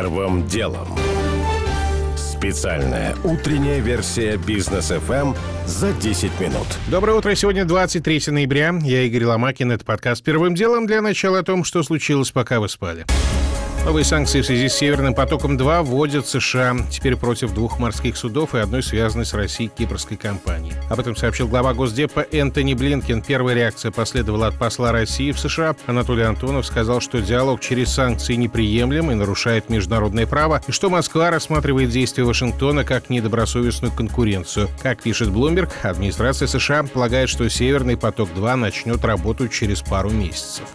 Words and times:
Первым 0.00 0.46
делом. 0.46 0.86
Специальная 2.16 3.16
утренняя 3.24 3.80
версия 3.80 4.36
бизнес 4.36 4.92
FM 4.92 5.36
за 5.66 5.92
10 5.92 6.38
минут. 6.38 6.68
Доброе 6.86 7.14
утро. 7.14 7.34
Сегодня 7.34 7.64
23 7.64 8.26
ноября. 8.28 8.78
Я 8.84 9.02
Игорь 9.02 9.24
Ломакин. 9.24 9.72
Это 9.72 9.84
подкаст 9.84 10.22
«Первым 10.22 10.54
делом» 10.54 10.86
для 10.86 11.02
начала 11.02 11.40
о 11.40 11.42
том, 11.42 11.64
что 11.64 11.82
случилось, 11.82 12.30
пока 12.30 12.60
вы 12.60 12.68
спали. 12.68 13.06
Новые 13.88 14.04
санкции 14.04 14.42
в 14.42 14.44
связи 14.44 14.68
с 14.68 14.74
«Северным 14.74 15.14
потоком-2» 15.14 15.82
вводят 15.82 16.26
США 16.26 16.76
теперь 16.90 17.16
против 17.16 17.54
двух 17.54 17.78
морских 17.78 18.18
судов 18.18 18.54
и 18.54 18.58
одной 18.58 18.82
связанной 18.82 19.24
с 19.24 19.32
Россией 19.32 19.70
кипрской 19.70 20.18
компании. 20.18 20.74
Об 20.90 21.00
этом 21.00 21.16
сообщил 21.16 21.48
глава 21.48 21.72
Госдепа 21.72 22.20
Энтони 22.30 22.74
Блинкен. 22.74 23.22
Первая 23.22 23.54
реакция 23.56 23.90
последовала 23.90 24.48
от 24.48 24.58
посла 24.58 24.92
России 24.92 25.32
в 25.32 25.38
США. 25.38 25.74
Анатолий 25.86 26.24
Антонов 26.24 26.66
сказал, 26.66 27.00
что 27.00 27.22
диалог 27.22 27.62
через 27.62 27.90
санкции 27.90 28.34
неприемлем 28.34 29.10
и 29.10 29.14
нарушает 29.14 29.70
международное 29.70 30.26
право, 30.26 30.60
и 30.66 30.70
что 30.70 30.90
Москва 30.90 31.30
рассматривает 31.30 31.88
действия 31.88 32.24
Вашингтона 32.24 32.84
как 32.84 33.08
недобросовестную 33.08 33.94
конкуренцию. 33.94 34.68
Как 34.82 35.02
пишет 35.02 35.30
Блумберг, 35.30 35.70
администрация 35.82 36.46
США 36.46 36.82
полагает, 36.82 37.30
что 37.30 37.48
«Северный 37.48 37.96
поток-2» 37.96 38.54
начнет 38.56 39.02
работать 39.02 39.50
через 39.50 39.80
пару 39.80 40.10
месяцев. 40.10 40.66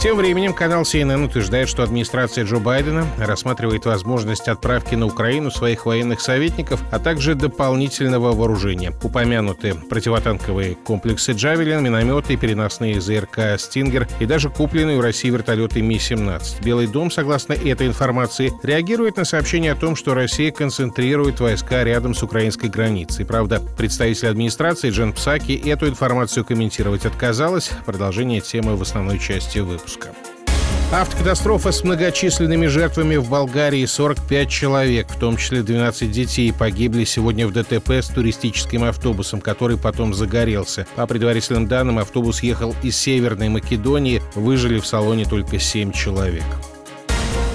Тем 0.00 0.16
временем 0.16 0.54
канал 0.54 0.82
CNN 0.82 1.24
утверждает, 1.24 1.68
что 1.68 1.82
администрация 1.82 2.44
Джо 2.44 2.60
Байдена 2.60 3.04
рассматривает 3.18 3.84
возможность 3.84 4.46
отправки 4.46 4.94
на 4.94 5.06
Украину 5.06 5.50
своих 5.50 5.86
военных 5.86 6.20
советников, 6.20 6.80
а 6.92 7.00
также 7.00 7.34
дополнительного 7.34 8.32
вооружения. 8.32 8.92
Упомянуты 9.02 9.74
противотанковые 9.74 10.76
комплексы 10.76 11.32
«Джавелин», 11.32 11.82
минометы, 11.82 12.36
переносные 12.36 13.00
ЗРК 13.00 13.58
«Стингер» 13.58 14.06
и 14.20 14.26
даже 14.26 14.50
купленные 14.50 14.98
в 14.98 15.00
России 15.00 15.30
вертолеты 15.30 15.82
Ми-17. 15.82 16.62
Белый 16.62 16.86
дом, 16.86 17.10
согласно 17.10 17.54
этой 17.54 17.88
информации, 17.88 18.52
реагирует 18.62 19.16
на 19.16 19.24
сообщение 19.24 19.72
о 19.72 19.76
том, 19.76 19.96
что 19.96 20.14
Россия 20.14 20.52
концентрирует 20.52 21.40
войска 21.40 21.82
рядом 21.82 22.14
с 22.14 22.22
украинской 22.22 22.66
границей. 22.66 23.26
Правда, 23.26 23.60
представитель 23.76 24.28
администрации 24.28 24.90
Джен 24.90 25.12
Псаки 25.12 25.60
эту 25.68 25.88
информацию 25.88 26.44
комментировать 26.44 27.04
отказалась. 27.04 27.72
Продолжение 27.84 28.40
темы 28.40 28.76
в 28.76 28.82
основной 28.82 29.18
части 29.18 29.58
выпуска 29.58 29.87
выпуска. 29.88 30.12
Автокатастрофа 30.90 31.70
с 31.70 31.84
многочисленными 31.84 32.66
жертвами 32.66 33.16
в 33.16 33.28
Болгарии 33.28 33.84
45 33.84 34.48
человек, 34.48 35.10
в 35.10 35.18
том 35.18 35.36
числе 35.36 35.62
12 35.62 36.10
детей, 36.10 36.50
погибли 36.50 37.04
сегодня 37.04 37.46
в 37.46 37.52
ДТП 37.52 37.90
с 37.90 38.08
туристическим 38.08 38.84
автобусом, 38.84 39.42
который 39.42 39.76
потом 39.76 40.14
загорелся. 40.14 40.86
По 40.96 41.06
предварительным 41.06 41.68
данным, 41.68 41.98
автобус 41.98 42.42
ехал 42.42 42.74
из 42.82 42.96
Северной 42.96 43.50
Македонии, 43.50 44.22
выжили 44.34 44.78
в 44.78 44.86
салоне 44.86 45.26
только 45.26 45.58
7 45.58 45.92
человек. 45.92 46.44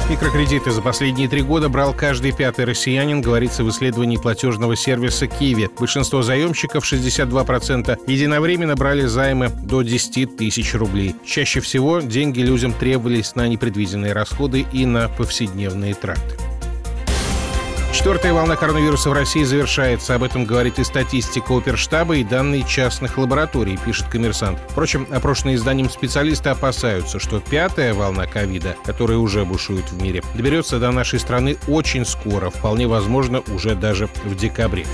Микрокредиты 0.10 0.70
за 0.72 0.82
последние 0.82 1.30
три 1.30 1.42
года 1.42 1.70
брал 1.70 1.94
каждый 1.94 2.34
пятый 2.34 2.66
россиянин, 2.66 3.22
говорится 3.22 3.64
в 3.64 3.70
исследовании 3.70 4.18
платежного 4.18 4.76
сервиса 4.76 5.28
Киви. 5.28 5.70
Большинство 5.80 6.22
заемщиков, 6.22 6.84
62%, 6.84 7.98
единовременно 8.06 8.76
брали 8.76 9.06
займы 9.06 9.50
до 9.50 9.82
10 9.82 10.36
тысяч 10.36 10.74
рублей. 10.76 11.16
Чаще 11.26 11.62
всего 11.62 12.02
деньги 12.02 12.42
людям 12.42 12.74
требовались 12.74 13.36
на 13.36 13.48
непредвиденные 13.48 14.12
расходы 14.12 14.66
и 14.74 14.86
на 14.86 15.08
повседневные 15.08 15.94
траты. 15.94 16.43
Четвертая 17.94 18.34
волна 18.34 18.56
коронавируса 18.56 19.12
в 19.12 19.14
России 19.14 19.44
завершается. 19.44 20.16
Об 20.16 20.24
этом 20.24 20.46
говорит 20.46 20.80
и 20.80 20.84
статистика 20.84 21.56
оперштаба, 21.56 22.16
и 22.16 22.24
данные 22.24 22.64
частных 22.64 23.20
лабораторий, 23.20 23.78
пишет 23.78 24.08
коммерсант. 24.08 24.60
Впрочем, 24.68 25.08
опрошенные 25.12 25.56
изданием 25.56 25.90
специалисты 25.90 26.50
опасаются, 26.50 27.20
что 27.20 27.40
пятая 27.40 27.94
волна 27.94 28.26
ковида, 28.26 28.76
которая 28.84 29.20
уже 29.20 29.46
бушует 29.46 29.92
в 29.92 30.02
мире, 30.02 30.24
доберется 30.34 30.80
до 30.80 30.92
нашей 30.92 31.20
страны 31.20 31.56
очень 31.68 32.04
скоро, 32.04 32.50
вполне 32.50 32.88
возможно, 32.88 33.44
уже 33.54 33.76
даже 33.76 34.10
в 34.26 34.36
декабре. 34.36 34.86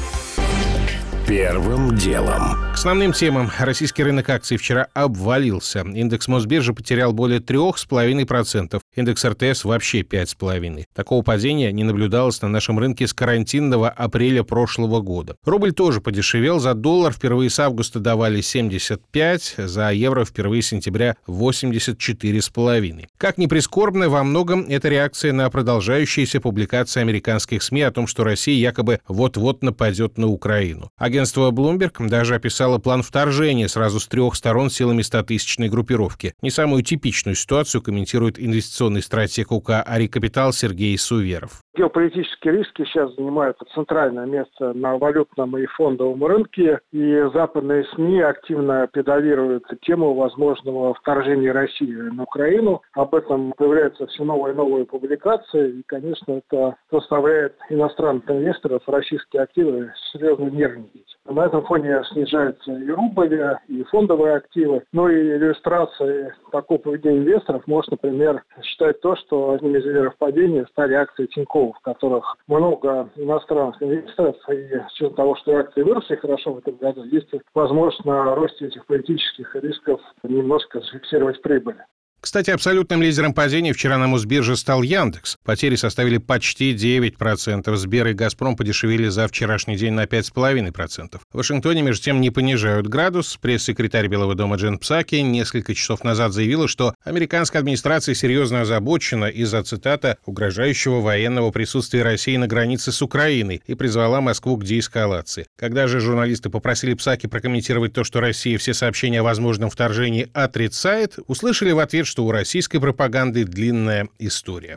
Первым 1.30 1.96
делом. 1.96 2.58
К 2.72 2.74
основным 2.74 3.14
темам. 3.14 3.52
Российский 3.60 4.04
рынок 4.04 4.30
акций 4.30 4.58
вчера 4.58 4.88
обвалился. 4.96 5.82
Индекс 5.82 6.28
Мосбиржи 6.28 6.74
потерял 6.74 7.14
более 7.14 7.40
3,5%. 7.40 8.80
Индекс 8.96 9.26
РТС 9.26 9.64
вообще 9.64 10.02
5,5%. 10.02 10.86
Такого 10.96 11.22
падения 11.22 11.72
не 11.72 11.84
наблюдалось 11.84 12.42
на 12.42 12.48
нашем 12.48 12.80
рынке 12.80 13.06
с 13.06 13.14
карантинного 13.14 13.90
апреля 13.90 14.42
прошлого 14.44 15.02
года. 15.02 15.36
Рубль 15.46 15.72
тоже 15.74 16.02
подешевел. 16.02 16.60
За 16.60 16.74
доллар 16.74 17.14
впервые 17.14 17.52
с 17.52 17.60
августа 17.60 18.00
давали 18.00 18.42
75, 18.42 19.56
за 19.58 19.92
евро 19.92 20.26
впервые 20.26 20.64
с 20.64 20.68
сентября 20.68 21.16
84,5. 21.28 23.08
Как 23.18 23.38
ни 23.38 23.46
прискорбно, 23.46 24.10
во 24.10 24.24
многом 24.24 24.66
это 24.68 24.88
реакция 24.88 25.34
на 25.34 25.48
продолжающиеся 25.52 26.42
публикации 26.42 27.02
американских 27.02 27.62
СМИ 27.62 27.84
о 27.84 27.92
том, 27.92 28.08
что 28.08 28.24
Россия 28.24 28.56
якобы 28.56 29.02
вот-вот 29.08 29.62
нападет 29.62 30.18
на 30.18 30.28
Украину. 30.28 30.90
Агент 30.98 31.19
Агентство 31.20 31.52
Bloomberg 31.52 32.08
даже 32.08 32.36
описало 32.36 32.78
план 32.78 33.02
вторжения 33.02 33.68
сразу 33.68 34.00
с 34.00 34.08
трех 34.08 34.36
сторон 34.36 34.70
силами 34.70 35.02
100-тысячной 35.02 35.68
группировки. 35.68 36.34
Не 36.42 36.50
самую 36.50 36.82
типичную 36.82 37.36
ситуацию 37.36 37.82
комментирует 37.82 38.40
инвестиционный 38.40 39.02
стратег 39.02 39.52
УК 39.52 39.84
«Ари 39.86 40.08
Капитал» 40.08 40.54
Сергей 40.54 40.98
Суверов. 40.98 41.60
Геополитические 41.76 42.58
риски 42.58 42.86
сейчас 42.86 43.14
занимают 43.16 43.58
центральное 43.74 44.26
место 44.26 44.72
на 44.74 44.98
валютном 44.98 45.58
и 45.58 45.66
фондовом 45.66 46.24
рынке, 46.24 46.80
и 46.94 47.24
западные 47.34 47.86
СМИ 47.96 48.22
активно 48.22 48.88
педалируют 48.88 49.66
тему 49.82 50.14
возможного 50.14 50.94
вторжения 50.94 51.52
России 51.52 51.94
на 51.94 52.24
Украину. 52.24 52.82
Об 52.94 53.14
этом 53.14 53.54
появляются 53.58 54.08
все 54.08 54.24
новые 54.24 54.54
и 54.54 54.58
новые 54.58 54.86
публикации, 54.86 55.80
и, 55.80 55.84
конечно, 55.86 56.42
это 56.44 56.78
заставляет 56.92 57.56
иностранных 57.70 58.30
инвесторов 58.30 58.84
российские 58.88 59.44
активы 59.44 59.92
серьезно 60.14 60.46
нервничать. 60.46 61.09
На 61.26 61.46
этом 61.46 61.64
фоне 61.64 62.02
снижаются 62.12 62.72
и 62.72 62.90
рубль, 62.90 63.58
и 63.68 63.84
фондовые 63.84 64.36
активы. 64.36 64.84
Ну 64.94 65.08
и 65.08 65.38
иллюстрацией 65.38 66.32
такого 66.52 66.80
поведения 66.80 67.20
инвесторов 67.20 67.68
можно, 67.68 67.98
например, 68.02 68.44
считать 68.64 69.00
то, 69.02 69.16
что 69.16 69.52
одним 69.52 69.76
из 69.76 69.86
лидеров 69.86 70.18
падения 70.18 70.66
стали 70.72 70.94
акции 70.94 71.28
Тинькофф, 71.28 71.78
в 71.78 71.82
которых 71.82 72.36
много 72.48 73.10
иностранных 73.16 73.82
инвесторов, 73.82 74.36
и 74.50 74.80
с 74.88 74.94
учетом 74.94 75.16
того, 75.16 75.36
что 75.36 75.58
акции 75.58 75.84
выросли 75.84 76.16
хорошо 76.16 76.54
в 76.54 76.58
этом 76.60 76.76
году, 76.78 77.04
есть 77.04 77.30
возможность 77.54 78.06
на 78.06 78.36
росте 78.36 78.68
этих 78.68 78.86
политических 78.86 79.56
рисков 79.56 80.02
немножко 80.24 80.80
зафиксировать 80.80 81.42
прибыли. 81.42 81.86
Кстати, 82.22 82.50
абсолютным 82.50 83.02
лидером 83.02 83.34
падения 83.34 83.72
вчера 83.72 83.98
на 83.98 84.08
Мосбирже 84.08 84.58
стал 84.58 84.82
Яндекс. 84.82 85.38
Потери 85.46 85.76
составили 85.76 86.18
почти 86.18 86.74
9%. 86.74 87.74
Сбер 87.78 88.08
и 88.08 88.14
Газпром 88.14 88.58
подешевели 88.58 89.08
за 89.08 89.26
вчерашний 89.30 89.78
день 89.78 89.94
на 89.94 90.04
5,5%. 90.04 91.18
В 91.32 91.38
Вашингтоне, 91.38 91.82
между 91.82 92.04
тем, 92.04 92.20
не 92.20 92.30
понижают 92.30 92.88
градус. 92.88 93.38
Пресс-секретарь 93.42 94.08
Белого 94.08 94.36
дома 94.36 94.58
Джен 94.58 94.80
Псаки 94.80 95.16
несколько 95.16 95.74
часов 95.74 96.04
назад 96.04 96.34
заявила, 96.34 96.68
что 96.68 96.94
американская 97.06 97.62
администрация 97.62 98.14
серьезно 98.14 98.62
озабочена 98.62 99.26
из-за, 99.26 99.64
цитата, 99.64 100.18
угрожающего 100.26 101.00
военного 101.00 101.52
присутствия 101.52 102.04
России 102.04 102.36
на 102.36 102.48
границе 102.48 102.92
с 102.92 103.02
Украиной 103.02 103.62
и 103.66 103.76
призвала 103.76 104.20
Москву 104.20 104.58
к 104.58 104.66
деэскалации. 104.66 105.48
Когда 105.58 105.88
же 105.88 106.02
журналисты 106.02 106.50
попросили 106.50 106.96
Псаки 106.96 107.28
прокомментировать 107.28 107.94
то, 107.94 108.04
что 108.04 108.20
Россия 108.20 108.58
все 108.58 108.74
сообщения 108.74 109.22
о 109.22 109.24
возможном 109.24 109.70
вторжении 109.70 110.28
отрицает, 110.34 111.16
услышали 111.28 111.72
в 111.72 111.80
ответ, 111.80 112.09
что 112.10 112.26
у 112.26 112.32
российской 112.32 112.80
пропаганды 112.80 113.46
длинная 113.46 114.10
история. 114.18 114.76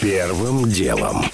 Первым 0.00 0.70
делом. 0.70 1.24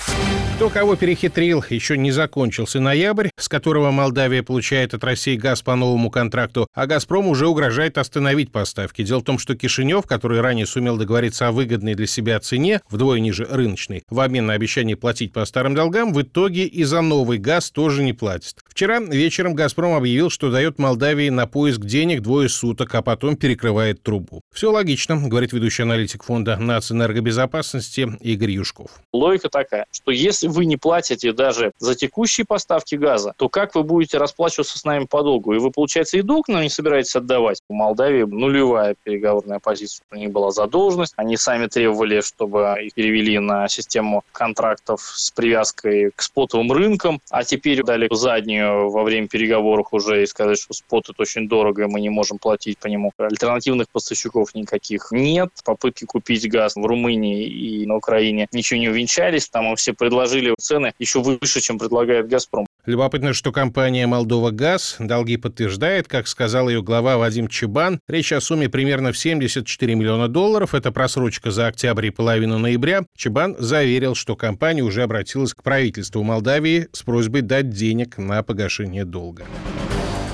Кто 0.57 0.71
кого 0.71 0.97
перехитрил, 0.97 1.63
еще 1.69 1.99
не 1.99 2.13
закончился 2.13 2.81
ноябрь, 2.81 3.29
с 3.37 3.49
которого 3.49 3.91
Молдавия 3.91 4.43
получает 4.43 4.95
от 4.95 5.05
России 5.05 5.37
газ 5.37 5.61
по 5.61 5.75
новому 5.75 6.11
контракту, 6.11 6.69
а 6.73 6.87
«Газпром» 6.87 7.27
уже 7.27 7.47
угрожает 7.47 7.99
остановить 7.99 8.53
поставки. 8.53 9.03
Дело 9.03 9.19
в 9.19 9.25
том, 9.25 9.39
что 9.39 9.55
Кишинев, 9.57 10.07
который 10.07 10.41
ранее 10.41 10.65
сумел 10.65 10.97
договориться 10.97 11.49
о 11.49 11.53
выгодной 11.53 11.95
для 11.95 12.07
себя 12.07 12.39
цене, 12.41 12.81
вдвое 12.89 13.19
ниже 13.19 13.47
рыночной, 13.51 14.05
в 14.09 14.21
обмен 14.21 14.47
на 14.47 14.55
обещание 14.55 14.97
платить 14.97 15.33
по 15.33 15.45
старым 15.45 15.75
долгам, 15.75 16.15
в 16.15 16.22
итоге 16.22 16.65
и 16.65 16.84
за 16.84 17.03
новый 17.03 17.39
газ 17.39 17.71
тоже 17.71 18.03
не 18.03 18.13
платит. 18.13 18.60
Вчера 18.67 19.01
вечером 19.01 19.55
«Газпром» 19.55 19.95
объявил, 19.95 20.31
что 20.31 20.51
дает 20.51 20.78
Молдавии 20.78 21.28
на 21.28 21.47
поиск 21.47 21.81
денег 21.81 22.22
двое 22.22 22.49
суток, 22.49 22.95
а 22.95 23.03
потом 23.03 23.37
перекрывает 23.37 24.03
трубу. 24.03 24.41
Все 24.55 24.71
логично, 24.71 25.17
говорит 25.17 25.53
ведущий 25.53 25.83
аналитик 25.83 26.22
фонда 26.22 26.57
нацэнергобезопасности 26.57 28.17
Игорь 28.21 28.53
Юшков. 28.54 28.91
Логика 29.12 29.48
такая, 29.48 29.86
что 29.91 30.10
если 30.10 30.48
вы 30.48 30.65
не 30.65 30.77
платите 30.77 31.33
даже 31.33 31.72
за 31.78 31.95
текущие 31.95 32.45
поставки 32.47 32.95
газа, 32.95 33.34
то 33.36 33.48
как 33.48 33.74
вы 33.74 33.83
будете 33.83 34.18
расплачиваться 34.18 34.78
с 34.78 34.84
нами 34.84 35.04
по 35.04 35.22
долгу? 35.22 35.54
И 35.54 35.59
вы, 35.59 35.71
получается, 35.71 36.18
и 36.18 36.22
долг 36.22 36.48
нам 36.48 36.62
не 36.62 36.68
собираетесь 36.68 37.16
отдавать. 37.16 37.60
У 37.68 37.74
Молдавии 37.74 38.22
нулевая 38.22 38.97
переговорная 39.03 39.59
позиция. 39.59 40.04
У 40.10 40.16
них 40.16 40.30
была 40.30 40.51
задолженность. 40.51 41.15
Они 41.16 41.36
сами 41.36 41.66
требовали, 41.66 42.21
чтобы 42.21 42.77
их 42.83 42.95
перевели 42.95 43.39
на 43.39 43.68
систему 43.68 44.24
контрактов 44.33 45.00
с 45.03 45.30
привязкой 45.30 46.10
к 46.15 46.22
спотовым 46.22 46.72
рынкам, 46.72 47.21
а 47.30 47.45
теперь 47.45 47.83
дали 47.83 48.09
заднюю 48.10 48.91
во 48.91 49.03
время 49.03 49.28
переговоров 49.28 49.89
уже 49.92 50.22
и 50.22 50.27
сказать, 50.27 50.59
что 50.60 50.74
спот 50.74 51.09
это 51.09 51.22
очень 51.22 51.48
дорого, 51.48 51.84
и 51.84 51.86
мы 51.86 52.00
не 52.00 52.10
можем 52.10 52.39
платить 52.39 52.78
по 52.78 52.86
нему. 52.86 53.12
Альтернативных 53.18 53.89
поставщиков 53.91 54.54
никаких 54.54 55.09
нет. 55.10 55.50
Попытки 55.65 56.04
купить 56.04 56.48
газ 56.48 56.77
в 56.77 56.84
Румынии 56.84 57.47
и 57.47 57.86
на 57.86 57.97
Украине 57.97 58.44
ничего 58.53 58.81
не 58.81 58.89
увенчались, 58.89 59.49
там 59.49 59.75
все 59.77 59.93
предложили 59.93 60.55
цены 60.59 60.93
еще 60.99 61.21
выше, 61.23 61.61
чем 61.61 61.79
предлагает 61.79 62.29
«Газпром». 62.29 62.67
Любопытно, 62.87 63.33
что 63.33 63.51
компания 63.51 64.07
«Молдова 64.07 64.51
Газ» 64.51 64.97
долги 64.99 65.37
подтверждает, 65.37 66.07
как 66.07 66.29
сказал 66.29 66.69
ее 66.69 66.83
глава 66.83 67.17
Вадим 67.17 67.49
Чебан. 67.49 68.01
Речь 68.09 68.33
о 68.33 68.41
сумме 68.41 68.69
примерно 68.69 69.13
в 69.13 69.19
74 69.19 69.95
миллиона 69.95 70.29
долларов. 70.29 70.75
Это 70.75 70.93
просрочка 70.93 71.51
за 71.51 71.69
октябрь 71.69 72.07
и 72.07 72.11
половину 72.11 72.59
ноября. 72.59 73.05
Чебан 73.17 73.57
заверил, 73.59 74.15
что 74.15 74.37
компания 74.37 74.83
уже 74.83 75.03
обратилась 75.03 75.55
к 75.55 75.63
правительству 75.63 76.23
Молдавии 76.23 76.89
с 76.93 77.03
просьбой 77.03 77.41
дать 77.41 77.71
денег 77.71 78.19
на 78.19 78.43
погашение 78.43 79.05
долга. 79.05 79.47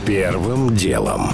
Первым 0.06 0.74
делом. 0.74 1.30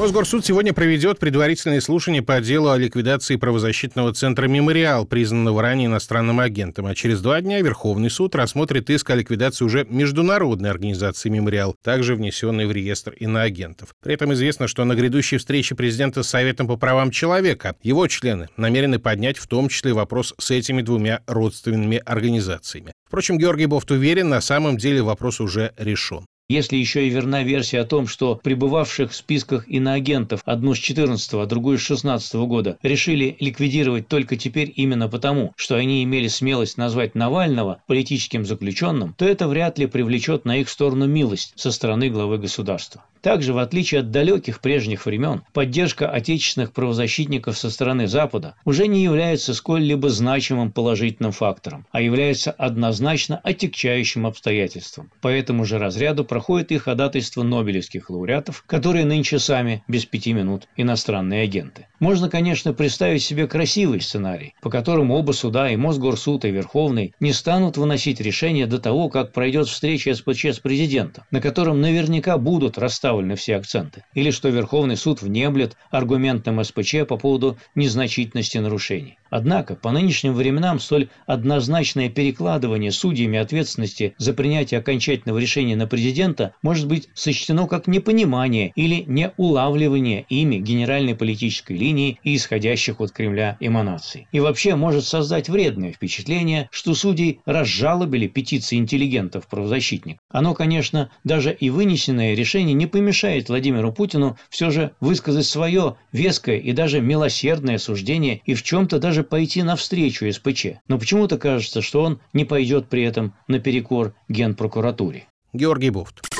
Мосгорсуд 0.00 0.46
сегодня 0.46 0.72
проведет 0.72 1.18
предварительные 1.18 1.82
слушания 1.82 2.22
по 2.22 2.40
делу 2.40 2.70
о 2.70 2.78
ликвидации 2.78 3.36
правозащитного 3.36 4.14
центра 4.14 4.48
«Мемориал», 4.48 5.04
признанного 5.04 5.60
ранее 5.60 5.88
иностранным 5.88 6.40
агентом. 6.40 6.86
А 6.86 6.94
через 6.94 7.20
два 7.20 7.42
дня 7.42 7.60
Верховный 7.60 8.08
суд 8.08 8.34
рассмотрит 8.34 8.88
иск 8.88 9.10
о 9.10 9.14
ликвидации 9.14 9.62
уже 9.62 9.86
международной 9.90 10.70
организации 10.70 11.28
«Мемориал», 11.28 11.76
также 11.84 12.14
внесенной 12.14 12.64
в 12.64 12.72
реестр 12.72 13.12
иноагентов. 13.20 13.90
При 14.02 14.14
этом 14.14 14.32
известно, 14.32 14.68
что 14.68 14.86
на 14.86 14.94
грядущей 14.94 15.36
встрече 15.36 15.74
президента 15.74 16.22
с 16.22 16.30
Советом 16.30 16.66
по 16.66 16.78
правам 16.78 17.10
человека 17.10 17.76
его 17.82 18.06
члены 18.06 18.48
намерены 18.56 18.98
поднять 18.98 19.36
в 19.36 19.46
том 19.48 19.68
числе 19.68 19.92
вопрос 19.92 20.32
с 20.38 20.50
этими 20.50 20.80
двумя 20.80 21.20
родственными 21.26 22.00
организациями. 22.06 22.94
Впрочем, 23.06 23.36
Георгий 23.36 23.66
Бофт 23.66 23.90
уверен, 23.90 24.30
на 24.30 24.40
самом 24.40 24.78
деле 24.78 25.02
вопрос 25.02 25.40
уже 25.40 25.74
решен. 25.76 26.24
Если 26.50 26.78
еще 26.78 27.06
и 27.06 27.10
верна 27.10 27.44
версия 27.44 27.78
о 27.78 27.84
том, 27.84 28.08
что 28.08 28.34
пребывавших 28.34 29.12
в 29.12 29.14
списках 29.14 29.68
иноагентов 29.68 30.42
одну 30.44 30.74
с 30.74 30.78
14 30.78 31.34
а 31.34 31.46
другую 31.46 31.78
с 31.78 31.82
16 31.82 32.34
года 32.34 32.76
решили 32.82 33.36
ликвидировать 33.38 34.08
только 34.08 34.34
теперь 34.34 34.72
именно 34.74 35.08
потому, 35.08 35.52
что 35.54 35.76
они 35.76 36.02
имели 36.02 36.26
смелость 36.26 36.76
назвать 36.76 37.14
Навального 37.14 37.80
политическим 37.86 38.44
заключенным, 38.44 39.14
то 39.16 39.24
это 39.26 39.46
вряд 39.46 39.78
ли 39.78 39.86
привлечет 39.86 40.44
на 40.44 40.56
их 40.56 40.68
сторону 40.68 41.06
милость 41.06 41.52
со 41.54 41.70
стороны 41.70 42.10
главы 42.10 42.38
государства. 42.38 43.04
Также, 43.22 43.52
в 43.52 43.58
отличие 43.58 44.00
от 44.00 44.10
далеких 44.10 44.60
прежних 44.60 45.04
времен, 45.04 45.42
поддержка 45.52 46.10
отечественных 46.10 46.72
правозащитников 46.72 47.58
со 47.58 47.70
стороны 47.70 48.06
Запада 48.06 48.54
уже 48.64 48.86
не 48.86 49.02
является 49.02 49.52
сколь-либо 49.52 50.08
значимым 50.08 50.72
положительным 50.72 51.32
фактором, 51.32 51.86
а 51.92 52.00
является 52.00 52.50
однозначно 52.50 53.38
отягчающим 53.42 54.26
обстоятельством. 54.26 55.10
По 55.20 55.28
этому 55.28 55.64
же 55.64 55.78
разряду 55.78 56.24
проходит 56.24 56.72
и 56.72 56.78
ходатайство 56.78 57.42
нобелевских 57.42 58.08
лауреатов, 58.08 58.64
которые 58.66 59.04
нынче 59.04 59.38
сами, 59.38 59.84
без 59.86 60.06
пяти 60.06 60.32
минут, 60.32 60.66
иностранные 60.76 61.42
агенты. 61.42 61.86
Можно, 62.00 62.30
конечно, 62.30 62.72
представить 62.72 63.22
себе 63.22 63.46
красивый 63.46 64.00
сценарий, 64.00 64.54
по 64.62 64.70
которому 64.70 65.16
оба 65.16 65.32
суда, 65.32 65.70
и 65.70 65.76
Мосгорсуд, 65.76 66.46
и 66.46 66.50
Верховный, 66.50 67.12
не 67.20 67.34
станут 67.34 67.76
выносить 67.76 68.22
решение 68.22 68.66
до 68.66 68.78
того, 68.78 69.10
как 69.10 69.34
пройдет 69.34 69.68
встреча 69.68 70.14
СПЧ 70.14 70.46
с 70.46 70.60
президентом, 70.60 71.24
на 71.30 71.42
котором 71.42 71.82
наверняка 71.82 72.38
будут 72.38 72.78
расставлены 72.78 73.36
все 73.36 73.56
акценты, 73.56 74.04
или 74.14 74.30
что 74.30 74.48
Верховный 74.48 74.96
суд 74.96 75.20
внеблет 75.20 75.76
аргументам 75.90 76.64
СПЧ 76.64 77.06
по 77.06 77.18
поводу 77.18 77.58
незначительности 77.74 78.56
нарушений. 78.56 79.18
Однако, 79.28 79.76
по 79.76 79.92
нынешним 79.92 80.32
временам 80.32 80.80
столь 80.80 81.08
однозначное 81.26 82.08
перекладывание 82.08 82.92
судьями 82.92 83.38
ответственности 83.38 84.14
за 84.16 84.32
принятие 84.32 84.80
окончательного 84.80 85.38
решения 85.38 85.76
на 85.76 85.86
президента 85.86 86.54
может 86.62 86.88
быть 86.88 87.10
сочтено 87.14 87.68
как 87.68 87.86
непонимание 87.86 88.72
или 88.74 89.04
неулавливание 89.06 90.24
ими 90.30 90.56
генеральной 90.56 91.14
политической 91.14 91.76
линии 91.76 91.89
и 91.90 92.36
исходящих 92.36 93.00
от 93.00 93.10
Кремля 93.10 93.56
эманаций. 93.60 94.26
И 94.32 94.40
вообще 94.40 94.76
может 94.76 95.04
создать 95.04 95.48
вредное 95.48 95.92
впечатление, 95.92 96.68
что 96.70 96.94
судей 96.94 97.40
разжалобили 97.44 98.26
петиции 98.26 98.76
интеллигентов-правозащитников. 98.76 100.20
Оно, 100.30 100.54
конечно, 100.54 101.10
даже 101.24 101.52
и 101.52 101.70
вынесенное 101.70 102.34
решение 102.34 102.74
не 102.74 102.86
помешает 102.86 103.48
Владимиру 103.48 103.92
Путину 103.92 104.38
все 104.48 104.70
же 104.70 104.92
высказать 105.00 105.46
свое 105.46 105.96
веское 106.12 106.58
и 106.58 106.72
даже 106.72 107.00
милосердное 107.00 107.78
суждение 107.78 108.40
и 108.44 108.54
в 108.54 108.62
чем-то 108.62 108.98
даже 108.98 109.24
пойти 109.24 109.62
навстречу 109.62 110.30
СПЧ. 110.30 110.66
Но 110.88 110.98
почему-то 110.98 111.38
кажется, 111.38 111.82
что 111.82 112.02
он 112.02 112.20
не 112.32 112.44
пойдет 112.44 112.88
при 112.88 113.02
этом 113.02 113.34
наперекор 113.48 114.14
Генпрокуратуре. 114.28 115.26
Георгий 115.52 115.90
Буфт. 115.90 116.39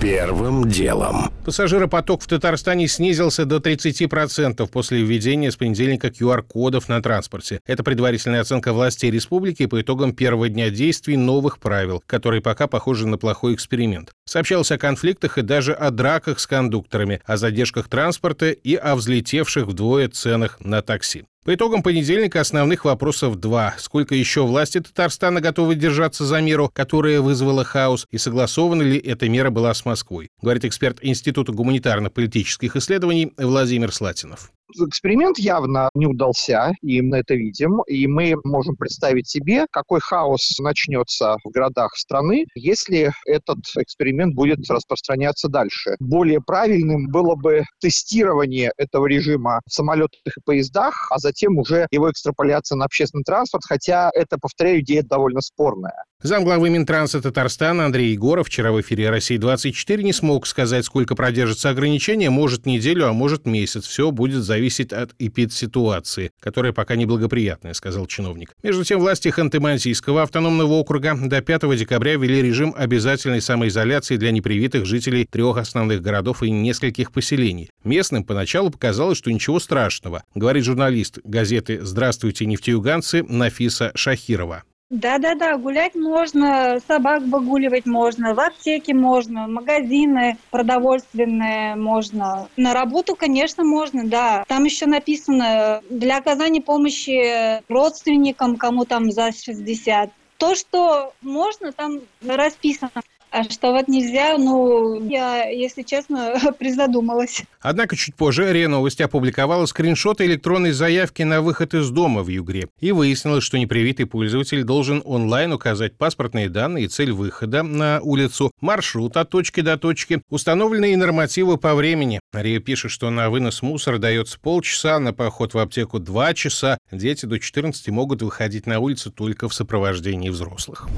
Первым 0.00 0.66
делом. 0.66 1.30
Пассажиропоток 1.44 2.22
в 2.22 2.26
Татарстане 2.26 2.88
снизился 2.88 3.44
до 3.44 3.56
30% 3.56 4.66
после 4.68 5.02
введения 5.02 5.50
с 5.50 5.56
понедельника 5.56 6.08
QR-кодов 6.08 6.88
на 6.88 7.02
транспорте. 7.02 7.60
Это 7.66 7.84
предварительная 7.84 8.40
оценка 8.40 8.72
властей 8.72 9.10
республики 9.10 9.66
по 9.66 9.78
итогам 9.82 10.14
первого 10.14 10.48
дня 10.48 10.70
действий 10.70 11.18
новых 11.18 11.58
правил, 11.58 12.02
которые 12.06 12.40
пока 12.40 12.66
похожи 12.66 13.06
на 13.06 13.18
плохой 13.18 13.52
эксперимент. 13.52 14.12
Сообщалось 14.24 14.70
о 14.72 14.78
конфликтах 14.78 15.36
и 15.36 15.42
даже 15.42 15.74
о 15.74 15.90
драках 15.90 16.40
с 16.40 16.46
кондукторами, 16.46 17.20
о 17.26 17.36
задержках 17.36 17.88
транспорта 17.88 18.52
и 18.52 18.76
о 18.76 18.96
взлетевших 18.96 19.66
вдвое 19.66 20.08
ценах 20.08 20.60
на 20.60 20.80
такси. 20.80 21.24
По 21.42 21.54
итогам 21.54 21.82
понедельника 21.82 22.40
основных 22.40 22.84
вопросов 22.84 23.36
два. 23.36 23.74
Сколько 23.78 24.14
еще 24.14 24.44
власти 24.44 24.78
Татарстана 24.80 25.40
готовы 25.40 25.74
держаться 25.74 26.26
за 26.26 26.42
меру, 26.42 26.70
которая 26.70 27.22
вызвала 27.22 27.64
хаос, 27.64 28.06
и 28.10 28.18
согласована 28.18 28.82
ли 28.82 28.98
эта 28.98 29.26
мера 29.28 29.48
была 29.48 29.72
с 29.72 29.86
Москвой, 29.86 30.28
говорит 30.42 30.66
эксперт 30.66 30.98
Института 31.00 31.52
гуманитарно-политических 31.52 32.76
исследований 32.76 33.32
Владимир 33.38 33.90
Слатинов 33.90 34.52
эксперимент 34.78 35.38
явно 35.38 35.90
не 35.94 36.06
удался, 36.06 36.72
и 36.82 37.00
мы 37.00 37.18
это 37.18 37.34
видим, 37.34 37.82
и 37.82 38.06
мы 38.06 38.36
можем 38.44 38.76
представить 38.76 39.28
себе, 39.28 39.66
какой 39.70 40.00
хаос 40.00 40.58
начнется 40.58 41.36
в 41.44 41.50
городах 41.50 41.96
страны, 41.96 42.46
если 42.54 43.12
этот 43.26 43.58
эксперимент 43.76 44.34
будет 44.34 44.58
распространяться 44.68 45.48
дальше. 45.48 45.96
Более 45.98 46.40
правильным 46.40 47.08
было 47.08 47.34
бы 47.34 47.64
тестирование 47.80 48.72
этого 48.76 49.06
режима 49.06 49.60
в 49.66 49.72
самолетах 49.72 50.36
и 50.36 50.40
поездах, 50.44 51.10
а 51.10 51.18
затем 51.18 51.58
уже 51.58 51.86
его 51.90 52.10
экстраполяция 52.10 52.76
на 52.76 52.84
общественный 52.84 53.24
транспорт, 53.24 53.64
хотя 53.66 54.10
это, 54.14 54.38
повторяю, 54.38 54.80
идея 54.80 55.02
довольно 55.02 55.40
спорная. 55.40 56.04
Замглавы 56.22 56.68
Минтранса 56.68 57.22
Татарстана 57.22 57.86
Андрей 57.86 58.12
Егоров 58.12 58.48
вчера 58.48 58.72
в 58.72 58.80
эфире 58.82 59.08
«России-24» 59.08 60.02
не 60.02 60.12
смог 60.12 60.46
сказать, 60.46 60.84
сколько 60.84 61.16
продержится 61.16 61.70
ограничение, 61.70 62.28
может 62.28 62.66
неделю, 62.66 63.08
а 63.08 63.14
может 63.14 63.46
месяц. 63.46 63.86
Все 63.86 64.10
будет 64.10 64.42
зависеть 64.42 64.59
от 64.92 65.14
эпид-ситуации, 65.18 66.30
которая 66.40 66.72
пока 66.72 66.96
неблагоприятная, 66.96 67.74
сказал 67.74 68.06
чиновник. 68.06 68.54
Между 68.62 68.84
тем, 68.84 69.00
власти 69.00 69.28
Ханты-Мансийского 69.28 70.22
автономного 70.22 70.72
округа 70.74 71.16
до 71.20 71.40
5 71.40 71.76
декабря 71.78 72.16
ввели 72.16 72.42
режим 72.42 72.74
обязательной 72.76 73.40
самоизоляции 73.40 74.16
для 74.16 74.30
непривитых 74.30 74.86
жителей 74.86 75.26
трех 75.30 75.56
основных 75.56 76.02
городов 76.02 76.42
и 76.42 76.50
нескольких 76.50 77.12
поселений. 77.12 77.70
Местным 77.84 78.24
поначалу 78.24 78.70
показалось, 78.70 79.18
что 79.18 79.32
ничего 79.32 79.60
страшного, 79.60 80.22
говорит 80.34 80.64
журналист 80.64 81.18
газеты 81.24 81.80
«Здравствуйте, 81.82 82.46
нефтеюганцы» 82.46 83.22
Нафиса 83.22 83.92
Шахирова. 83.94 84.64
Да-да-да, 84.90 85.56
гулять 85.56 85.94
можно, 85.94 86.80
собак 86.88 87.22
выгуливать 87.22 87.86
можно, 87.86 88.34
в 88.34 88.40
аптеке 88.40 88.92
можно, 88.92 89.46
магазины 89.46 90.36
продовольственные 90.50 91.76
можно. 91.76 92.48
На 92.56 92.74
работу, 92.74 93.14
конечно, 93.14 93.62
можно, 93.62 94.04
да. 94.04 94.42
Там 94.48 94.64
еще 94.64 94.86
написано 94.86 95.80
для 95.90 96.18
оказания 96.18 96.60
помощи 96.60 97.62
родственникам, 97.72 98.56
кому 98.56 98.84
там 98.84 99.12
за 99.12 99.30
60. 99.30 100.10
То, 100.38 100.56
что 100.56 101.12
можно, 101.22 101.70
там 101.70 102.00
расписано. 102.26 102.90
А 103.30 103.44
что 103.44 103.70
вот 103.70 103.86
нельзя, 103.86 104.36
ну, 104.38 105.08
я, 105.08 105.44
если 105.44 105.82
честно, 105.82 106.34
призадумалась. 106.58 107.44
Однако 107.60 107.94
чуть 107.94 108.16
позже 108.16 108.52
РИА 108.52 108.68
Новости 108.68 109.02
опубликовала 109.02 109.66
скриншоты 109.66 110.24
электронной 110.24 110.72
заявки 110.72 111.22
на 111.22 111.40
выход 111.40 111.74
из 111.74 111.90
дома 111.90 112.22
в 112.22 112.28
Югре. 112.28 112.68
И 112.80 112.90
выяснилось, 112.90 113.44
что 113.44 113.56
непривитый 113.58 114.06
пользователь 114.06 114.64
должен 114.64 115.00
онлайн 115.04 115.52
указать 115.52 115.96
паспортные 115.96 116.48
данные 116.48 116.86
и 116.86 116.88
цель 116.88 117.12
выхода 117.12 117.62
на 117.62 118.00
улицу, 118.02 118.50
маршрут 118.60 119.16
от 119.16 119.30
точки 119.30 119.60
до 119.60 119.78
точки, 119.78 120.22
установленные 120.28 120.96
нормативы 120.96 121.56
по 121.56 121.76
времени. 121.76 122.18
РИА 122.32 122.58
пишет, 122.58 122.90
что 122.90 123.10
на 123.10 123.30
вынос 123.30 123.62
мусора 123.62 123.98
дается 123.98 124.40
полчаса, 124.40 124.98
на 124.98 125.12
поход 125.12 125.54
в 125.54 125.58
аптеку 125.58 126.00
два 126.00 126.34
часа. 126.34 126.78
Дети 126.90 127.26
до 127.26 127.38
14 127.38 127.88
могут 127.88 128.22
выходить 128.22 128.66
на 128.66 128.80
улицу 128.80 129.12
только 129.12 129.48
в 129.48 129.54
сопровождении 129.54 130.30
взрослых. 130.30 130.88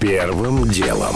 Первым 0.00 0.68
делом. 0.68 1.14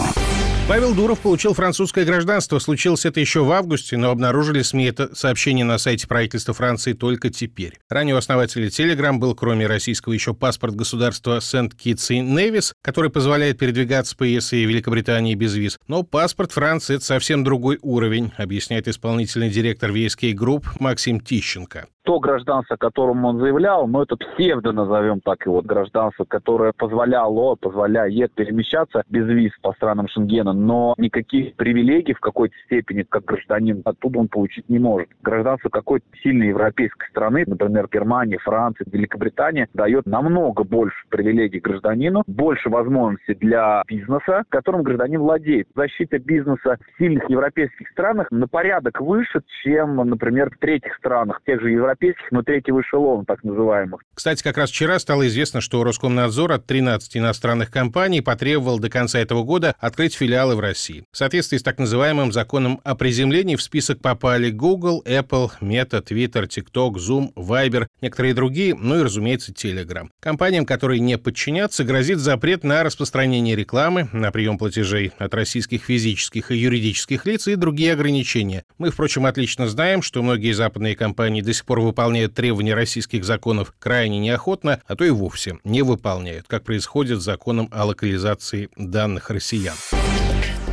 Павел 0.67 0.93
Дуров 0.93 1.21
получил 1.21 1.53
французское 1.53 2.03
гражданство. 2.03 2.59
Случилось 2.59 3.05
это 3.05 3.21
еще 3.21 3.45
в 3.45 3.51
августе, 3.53 3.95
но 3.95 4.09
обнаружили 4.09 4.61
СМИ 4.61 4.87
это 4.87 5.15
сообщение 5.15 5.63
на 5.63 5.77
сайте 5.77 6.07
правительства 6.07 6.53
Франции 6.53 6.91
только 6.91 7.29
теперь. 7.29 7.79
Ранее 7.87 8.15
у 8.15 8.17
основателя 8.17 8.67
Telegram 8.67 9.17
был, 9.17 9.33
кроме 9.33 9.65
российского, 9.65 10.11
еще 10.11 10.33
паспорт 10.33 10.75
государства 10.75 11.39
Сент-Китс 11.39 12.11
и 12.11 12.19
Невис, 12.19 12.73
который 12.83 13.09
позволяет 13.09 13.57
передвигаться 13.57 14.17
по 14.17 14.25
ЕС 14.25 14.51
и 14.51 14.65
Великобритании 14.65 15.35
без 15.35 15.55
виз. 15.55 15.79
Но 15.87 16.03
паспорт 16.03 16.51
Франции— 16.51 16.95
это 16.97 17.05
совсем 17.05 17.45
другой 17.45 17.79
уровень, 17.81 18.33
объясняет 18.35 18.89
исполнительный 18.89 19.49
директор 19.49 19.91
VSK 19.91 20.33
Group 20.33 20.65
Максим 20.81 21.21
Тищенко. 21.21 21.87
То 22.07 22.21
гражданство, 22.21 22.75
о 22.75 22.77
котором 22.77 23.25
он 23.25 23.37
заявлял, 23.39 23.85
ну, 23.85 24.01
это 24.01 24.15
псевдо, 24.15 24.71
назовем 24.71 25.19
так 25.19 25.45
его, 25.45 25.61
гражданство, 25.61 26.23
которое 26.23 26.71
позволяло, 26.71 27.55
позволяет 27.55 28.31
перемещаться 28.31 29.03
без 29.09 29.27
виз 29.27 29.51
по 29.61 29.73
странам 29.73 30.07
Шенгена, 30.07 30.53
но 30.53 30.95
никаких 30.97 31.55
привилегий 31.55 32.13
в 32.13 32.21
какой-то 32.21 32.55
степени, 32.63 33.03
как 33.03 33.25
гражданин, 33.25 33.81
оттуда 33.83 34.19
он 34.19 34.29
получить 34.29 34.69
не 34.69 34.79
может. 34.79 35.09
Гражданство 35.21 35.67
какой-то 35.67 36.05
сильной 36.23 36.47
европейской 36.47 37.09
страны, 37.09 37.43
например, 37.45 37.89
Германия, 37.91 38.37
Франция, 38.37 38.87
Великобритания, 38.89 39.67
дает 39.73 40.05
намного 40.05 40.63
больше 40.63 40.95
привилегий 41.09 41.59
гражданину, 41.59 42.23
больше 42.25 42.69
возможностей 42.69 43.35
для 43.35 43.83
бизнеса, 43.85 44.45
которым 44.47 44.83
гражданин 44.83 45.19
владеет. 45.19 45.67
Защита 45.75 46.19
бизнеса 46.19 46.77
в 46.79 46.97
сильных 46.99 47.29
европейских 47.29 47.89
странах 47.89 48.31
на 48.31 48.47
порядок 48.47 49.01
выше, 49.01 49.41
чем, 49.61 49.97
например, 49.97 50.51
в 50.51 50.57
третьих 50.59 50.95
странах, 50.95 51.41
тех 51.45 51.59
же 51.59 51.71
европейских, 51.71 51.96
но 52.31 52.41
третьего 52.43 52.81
эшелона, 52.81 53.25
так 53.25 53.43
называемых. 53.43 54.01
Кстати, 54.13 54.43
как 54.43 54.57
раз 54.57 54.69
вчера 54.69 54.99
стало 54.99 55.27
известно, 55.27 55.61
что 55.61 55.83
Роскомнадзор 55.83 56.51
от 56.51 56.65
13 56.65 57.17
иностранных 57.17 57.71
компаний 57.71 58.21
потребовал 58.21 58.79
до 58.79 58.89
конца 58.89 59.19
этого 59.19 59.43
года 59.43 59.75
открыть 59.79 60.13
филиалы 60.13 60.55
в 60.55 60.59
России. 60.59 61.05
В 61.11 61.17
соответствии 61.17 61.57
с 61.57 61.63
так 61.63 61.79
называемым 61.79 62.31
законом 62.31 62.79
о 62.83 62.95
приземлении 62.95 63.55
в 63.55 63.61
список 63.61 64.01
попали 64.01 64.51
Google, 64.51 65.03
Apple, 65.05 65.51
Meta, 65.61 66.03
Twitter, 66.03 66.47
TikTok, 66.47 66.95
Zoom, 66.95 67.33
Viber, 67.35 67.87
некоторые 68.01 68.33
другие, 68.33 68.75
ну 68.75 68.99
и, 68.99 69.03
разумеется, 69.03 69.51
Telegram. 69.51 70.07
Компаниям, 70.19 70.65
которые 70.65 70.99
не 70.99 71.17
подчинятся, 71.17 71.83
грозит 71.83 72.19
запрет 72.19 72.63
на 72.63 72.83
распространение 72.83 73.55
рекламы, 73.55 74.09
на 74.13 74.31
прием 74.31 74.57
платежей 74.57 75.11
от 75.17 75.33
российских 75.33 75.83
физических 75.83 76.51
и 76.51 76.57
юридических 76.57 77.25
лиц 77.25 77.47
и 77.47 77.55
другие 77.55 77.93
ограничения. 77.93 78.63
Мы, 78.77 78.91
впрочем, 78.91 79.25
отлично 79.25 79.67
знаем, 79.67 80.01
что 80.01 80.21
многие 80.21 80.53
западные 80.53 80.95
компании 80.95 81.41
до 81.41 81.53
сих 81.53 81.65
пор 81.65 81.79
выполняют 81.87 82.35
требования 82.35 82.75
российских 82.75 83.25
законов 83.25 83.73
крайне 83.79 84.19
неохотно, 84.19 84.81
а 84.85 84.95
то 84.95 85.03
и 85.03 85.09
вовсе 85.09 85.57
не 85.63 85.81
выполняют, 85.81 86.45
как 86.47 86.63
происходит 86.63 87.19
с 87.19 87.23
законом 87.23 87.69
о 87.71 87.85
локализации 87.85 88.69
данных 88.75 89.29
россиян. 89.29 89.75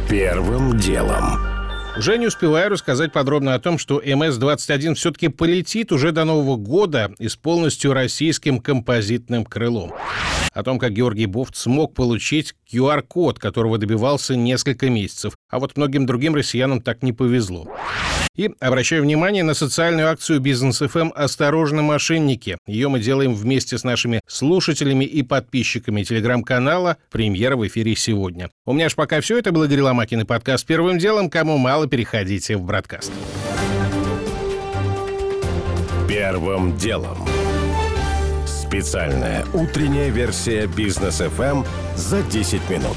Первым 0.09 0.79
делом. 0.79 1.55
Уже 1.97 2.19
не 2.19 2.27
успеваю 2.27 2.71
рассказать 2.71 3.13
подробно 3.13 3.55
о 3.55 3.61
том, 3.61 3.79
что 3.79 4.01
МС-21 4.01 4.95
все-таки 4.95 5.29
полетит 5.29 5.93
уже 5.93 6.11
до 6.11 6.25
Нового 6.25 6.57
года 6.57 7.13
и 7.21 7.29
с 7.29 7.37
полностью 7.37 7.93
российским 7.93 8.59
композитным 8.59 9.45
крылом. 9.45 9.93
О 10.53 10.63
том, 10.65 10.81
как 10.81 10.93
Георгий 10.93 11.27
Бофт 11.27 11.55
смог 11.55 11.95
получить 11.95 12.55
QR-код, 12.73 13.39
которого 13.39 13.79
добивался 13.79 14.35
несколько 14.35 14.91
месяцев, 14.91 15.35
а 15.49 15.61
вот 15.61 15.77
многим 15.77 16.05
другим 16.05 16.35
россиянам 16.35 16.83
так 16.83 17.05
не 17.05 17.13
повезло. 17.13 17.69
И 18.37 18.51
обращаю 18.59 19.03
внимание 19.03 19.45
на 19.45 19.55
социальную 19.55 20.11
акцию 20.11 20.41
«Бизнес 20.41 20.79
ФМ. 20.79 21.13
Осторожно, 21.15 21.83
мошенники». 21.83 22.59
Ее 22.67 22.89
мы 22.89 22.99
делаем 22.99 23.33
вместе 23.33 23.79
с 23.79 23.85
нашими 23.85 24.23
слушателями 24.27 25.05
и 25.05 25.23
подписчиками 25.23 26.03
телеграм-канала 26.03 26.97
«Премьера» 27.13 27.57
в 27.57 27.65
эфире 27.69 27.95
сегодня. 27.95 28.51
У 28.67 28.73
меня 28.73 28.89
ж 28.89 28.97
пока 28.97 29.21
все. 29.21 29.39
Это 29.39 29.53
был 29.53 29.63
Игорь 29.63 29.83
Ломакин 29.83 30.23
и 30.23 30.25
подкаст 30.25 30.67
«Первым 30.67 30.99
делом». 30.99 31.31
Кому 31.31 31.59
мало, 31.59 31.87
переходите 31.87 32.57
в 32.57 32.63
бродкаст. 32.63 33.13
Первым 36.09 36.77
делом. 36.77 37.19
Специальная 38.47 39.45
утренняя 39.53 40.11
версия 40.11 40.67
«Бизнес 40.67 41.19
ФМ» 41.21 41.63
за 41.95 42.21
10 42.25 42.69
минут. 42.69 42.97